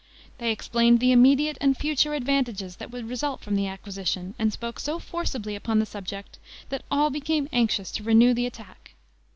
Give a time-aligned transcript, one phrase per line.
[0.39, 4.79] They explained the immediate and future advantages that would result from the acquisition, and spoke
[4.79, 6.39] so forcibly upon the subject,
[6.69, 8.95] that all became anxious to renew the attack.